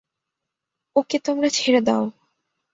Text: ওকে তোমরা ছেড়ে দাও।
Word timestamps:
ওকে 0.95 1.17
তোমরা 1.19 1.49
ছেড়ে 1.49 1.81
দাও। 1.81 2.03